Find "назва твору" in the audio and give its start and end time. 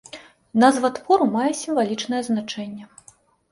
0.63-1.27